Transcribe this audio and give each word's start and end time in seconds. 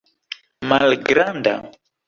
malgranda 0.69 1.55